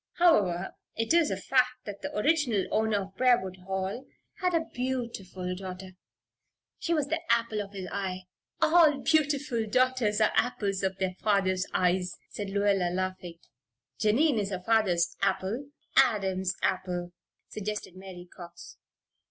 [0.13, 4.07] "However, it is a fact that the original owner of Briarwood Hall
[4.39, 5.91] had a beautiful daughter.
[6.79, 8.23] She was the apple of his eye
[8.59, 13.37] all beautiful daughters are apples of their fathers' eyes," said Lluella, laughing.
[13.99, 17.11] "Jennie is her father's apple" "Adam's apple,"
[17.49, 18.77] suggested Mary Cox.